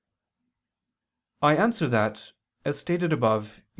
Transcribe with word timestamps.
I 1.43 1.55
answer 1.57 1.87
that, 1.89 2.31
As 2.65 2.79
stated 2.79 3.13
above 3.13 3.53
(Q. 3.57 3.63